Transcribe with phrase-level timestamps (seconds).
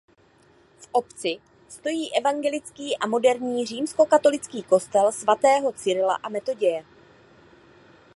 [0.79, 1.37] V obci
[1.69, 6.85] stojí evangelický a moderní římskokatolický kostel svatého Cyrila a Metoděje.